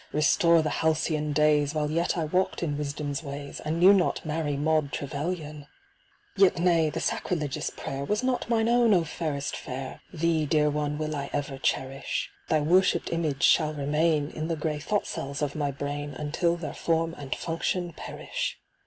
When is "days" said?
1.31-1.75